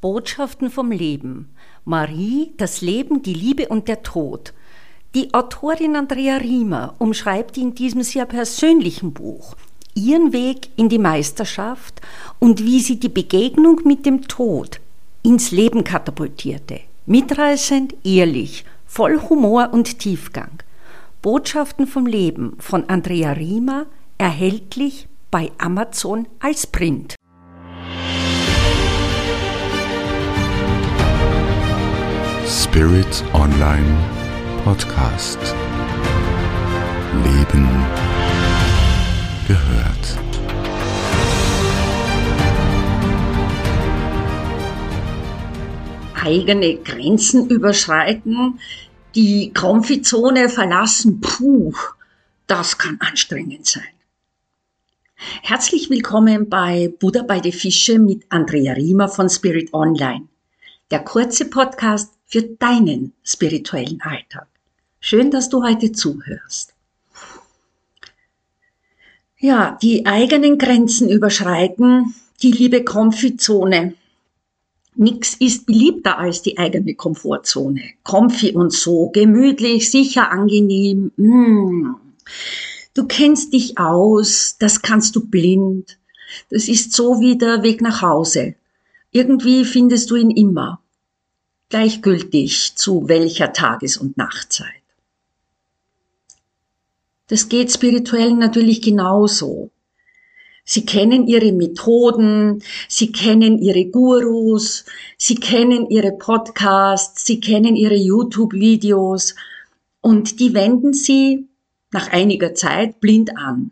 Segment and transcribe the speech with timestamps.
[0.00, 1.48] Botschaften vom Leben.
[1.84, 4.54] Marie, das Leben, die Liebe und der Tod.
[5.16, 9.56] Die Autorin Andrea Riemer umschreibt in diesem sehr persönlichen Buch
[9.94, 12.00] ihren Weg in die Meisterschaft
[12.38, 14.78] und wie sie die Begegnung mit dem Tod
[15.24, 16.80] ins Leben katapultierte.
[17.06, 20.62] Mitreißend, ehrlich, voll Humor und Tiefgang.
[21.22, 23.86] Botschaften vom Leben von Andrea Riemer,
[24.18, 27.17] erhältlich bei Amazon als Print.
[32.78, 33.98] Spirit Online
[34.62, 35.40] Podcast.
[37.24, 37.66] Leben
[39.48, 40.06] gehört.
[46.22, 48.60] Eigene Grenzen überschreiten,
[49.16, 51.74] die Komfortzone verlassen, puh,
[52.46, 53.82] das kann anstrengend sein.
[55.42, 60.28] Herzlich willkommen bei Buddha bei die Fische mit Andrea Riemer von Spirit Online.
[60.92, 64.46] Der kurze Podcast für deinen spirituellen Alltag.
[65.00, 66.74] Schön, dass du heute zuhörst.
[69.38, 73.94] Ja, die eigenen Grenzen überschreiten, die liebe Komfortzone.
[74.94, 77.82] Nix ist beliebter als die eigene Komfortzone.
[78.02, 81.12] Comfy und so, gemütlich, sicher, angenehm.
[81.16, 81.94] Mm.
[82.94, 85.98] Du kennst dich aus, das kannst du blind.
[86.50, 88.56] Das ist so wie der Weg nach Hause.
[89.12, 90.80] Irgendwie findest du ihn immer
[91.68, 94.82] gleichgültig zu welcher Tages- und Nachtzeit.
[97.28, 99.70] Das geht spirituell natürlich genauso.
[100.64, 104.84] Sie kennen ihre Methoden, sie kennen ihre Gurus,
[105.16, 109.34] sie kennen ihre Podcasts, sie kennen ihre YouTube-Videos
[110.00, 111.48] und die wenden sie
[111.90, 113.70] nach einiger Zeit blind an.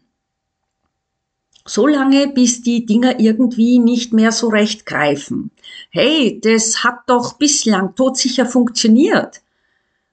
[1.69, 5.50] So lange, bis die Dinger irgendwie nicht mehr so recht greifen.
[5.91, 9.42] Hey, das hat doch bislang todsicher funktioniert.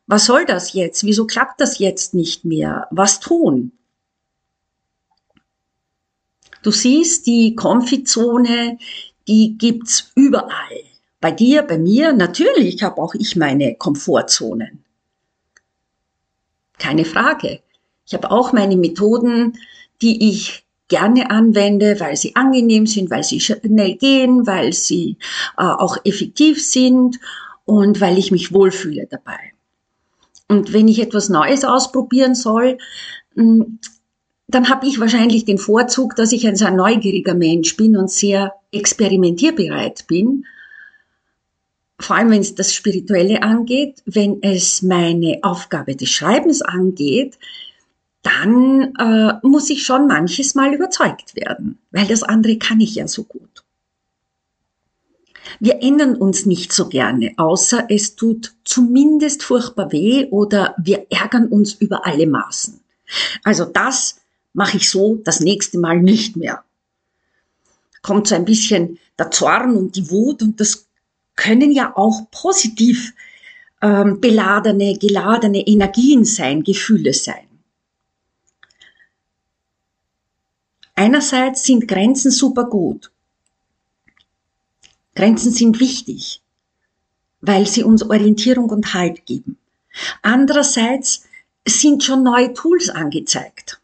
[0.08, 1.04] Was soll das jetzt?
[1.04, 2.88] Wieso klappt das jetzt nicht mehr?
[2.90, 3.72] Was tun?
[6.64, 8.80] Du siehst, die Konfizone,
[9.28, 10.84] die gibt's überall.
[11.22, 14.84] Bei dir, bei mir, natürlich habe auch ich meine Komfortzonen.
[16.80, 17.62] Keine Frage.
[18.06, 19.58] Ich habe auch meine Methoden,
[20.02, 20.63] die ich
[20.94, 25.18] gerne anwende, weil sie angenehm sind, weil sie schnell gehen, weil sie
[25.58, 27.20] äh, auch effektiv sind
[27.66, 29.40] und weil ich mich wohlfühle dabei.
[30.48, 32.78] Und wenn ich etwas Neues ausprobieren soll,
[33.36, 33.80] hm,
[34.48, 38.54] dann habe ich wahrscheinlich den Vorzug, dass ich ein sehr neugieriger Mensch bin und sehr
[38.72, 40.46] experimentierbereit bin.
[42.00, 47.40] Vor allem, wenn es das Spirituelle angeht, wenn es meine Aufgabe des Schreibens angeht,
[48.24, 53.08] dann äh, muss ich schon manches Mal überzeugt werden, weil das andere kann ich ja
[53.08, 53.64] so gut.
[55.60, 61.48] Wir ändern uns nicht so gerne, außer es tut zumindest furchtbar weh oder wir ärgern
[61.48, 62.80] uns über alle Maßen.
[63.44, 64.22] Also das
[64.54, 66.64] mache ich so das nächste Mal nicht mehr.
[68.02, 70.88] Kommt so ein bisschen der Zorn und die Wut und das
[71.36, 73.14] können ja auch positiv
[73.82, 77.48] ähm, beladene, geladene Energien sein, Gefühle sein.
[80.96, 83.12] Einerseits sind Grenzen super gut.
[85.16, 86.42] Grenzen sind wichtig,
[87.42, 89.58] weil sie uns Orientierung und Halt geben.
[90.22, 91.24] Andererseits
[91.68, 93.80] sind schon neue Tools angezeigt.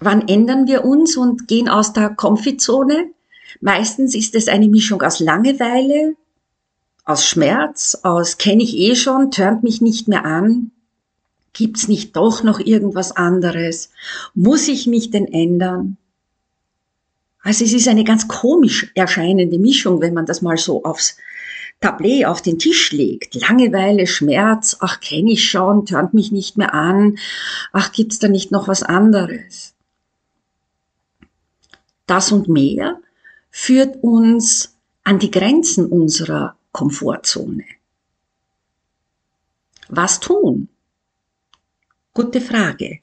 [0.00, 3.12] Wann ändern wir uns und gehen aus der Komfortzone?
[3.60, 6.16] Meistens ist es eine Mischung aus Langeweile,
[7.04, 10.72] aus Schmerz, aus kenne ich eh schon, tönt mich nicht mehr an,
[11.52, 13.90] Gibt's nicht doch noch irgendwas anderes?
[14.34, 15.98] Muss ich mich denn ändern?
[17.42, 21.16] Also es ist eine ganz komisch erscheinende Mischung, wenn man das mal so aufs
[21.80, 23.34] Tablet auf den Tisch legt.
[23.34, 27.18] Langeweile, Schmerz, ach kenne ich schon, tönt mich nicht mehr an,
[27.72, 29.74] ach gibt's da nicht noch was anderes?
[32.06, 33.00] Das und mehr
[33.50, 37.64] führt uns an die Grenzen unserer Komfortzone.
[39.88, 40.68] Was tun?
[42.14, 43.00] Gute Frage.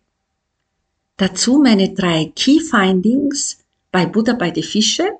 [1.18, 3.58] Dazu meine drei Key Findings
[3.92, 5.14] bei Buddha bei die Fische.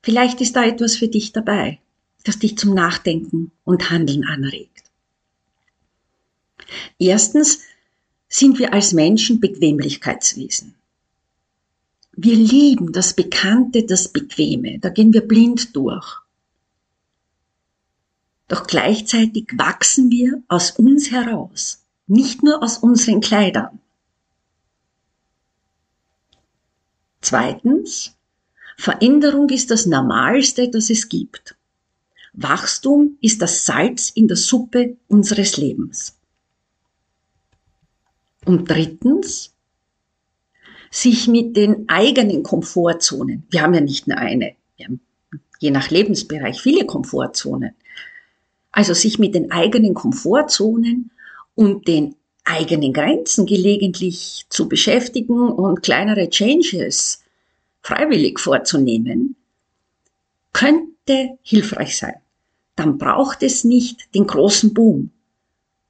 [0.00, 1.80] Vielleicht ist da etwas für dich dabei,
[2.22, 4.84] das dich zum Nachdenken und Handeln anregt.
[7.00, 7.62] Erstens
[8.28, 10.76] sind wir als Menschen Bequemlichkeitswesen.
[12.12, 16.20] Wir lieben das Bekannte, das Bequeme, da gehen wir blind durch.
[18.46, 23.80] Doch gleichzeitig wachsen wir aus uns heraus nicht nur aus unseren Kleidern.
[27.20, 28.16] Zweitens,
[28.76, 31.56] Veränderung ist das Normalste, das es gibt.
[32.34, 36.18] Wachstum ist das Salz in der Suppe unseres Lebens.
[38.44, 39.54] Und drittens,
[40.90, 45.00] sich mit den eigenen Komfortzonen, wir haben ja nicht nur eine, wir haben
[45.58, 47.74] je nach Lebensbereich viele Komfortzonen,
[48.70, 51.10] also sich mit den eigenen Komfortzonen
[51.54, 57.22] und den eigenen Grenzen gelegentlich zu beschäftigen und kleinere Changes
[57.82, 59.36] freiwillig vorzunehmen,
[60.52, 62.14] könnte hilfreich sein.
[62.76, 65.10] Dann braucht es nicht den großen Boom.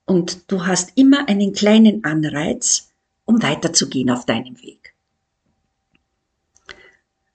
[0.07, 2.91] Und du hast immer einen kleinen Anreiz,
[3.25, 4.95] um weiterzugehen auf deinem Weg.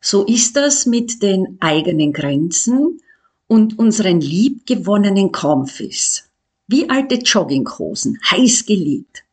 [0.02, 3.02] So ist das mit den eigenen Grenzen
[3.48, 6.29] und unseren liebgewonnenen Comfys.
[6.71, 9.24] Wie alte Jogginghosen, heiß geliebt.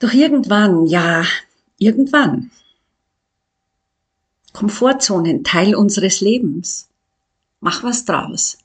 [0.00, 1.24] Doch irgendwann, ja,
[1.78, 2.50] irgendwann.
[4.52, 6.88] Komfortzonen, Teil unseres Lebens.
[7.60, 8.58] Mach was draus.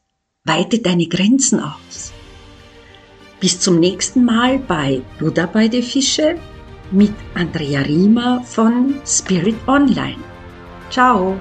[0.44, 2.14] Weite deine Grenzen aus.
[3.40, 6.40] Bis zum nächsten Mal bei Buddha bei der Fische
[6.90, 10.24] mit Andrea Riemer von Spirit Online.
[10.90, 11.40] Ciao!